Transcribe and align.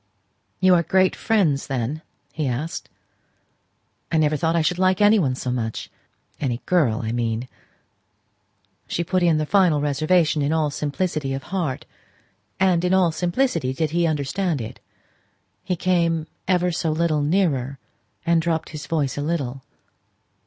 "You 0.59 0.73
are 0.73 0.81
great 0.81 1.15
friends, 1.15 1.67
then?" 1.67 2.01
he 2.33 2.47
asked. 2.47 2.89
"I 4.11 4.17
never 4.17 4.35
thought 4.35 4.55
I 4.55 4.63
should 4.63 4.79
like 4.79 4.99
any 4.99 5.19
one 5.19 5.35
so 5.35 5.51
much, 5.51 5.91
any 6.39 6.59
girl 6.65 7.01
I 7.03 7.11
mean." 7.11 7.47
She 8.87 9.03
put 9.03 9.21
in 9.21 9.37
the 9.37 9.45
final 9.45 9.79
reservation 9.79 10.41
in 10.41 10.51
all 10.51 10.71
simplicity 10.71 11.35
of 11.35 11.43
heart; 11.53 11.85
and 12.59 12.83
in 12.83 12.95
all 12.95 13.11
simplicity 13.11 13.73
did 13.73 13.91
he 13.91 14.07
understand 14.07 14.59
it. 14.59 14.79
He 15.63 15.75
came 15.75 16.25
ever 16.47 16.71
so 16.71 16.89
little 16.91 17.21
nearer, 17.21 17.77
and 18.25 18.41
dropped 18.41 18.69
his 18.69 18.87
voice 18.87 19.19
a 19.19 19.21
little. 19.21 19.61